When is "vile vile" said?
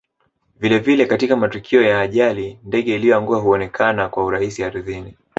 0.59-1.05